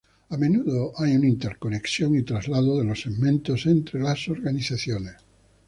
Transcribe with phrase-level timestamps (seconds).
[0.29, 5.13] A menudo hay una interconexión y traslado de los segmentos entre las organizaciones.